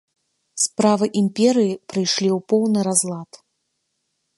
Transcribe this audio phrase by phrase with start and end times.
[0.63, 3.31] Справы імперыі прыйшлі ў поўны разлад.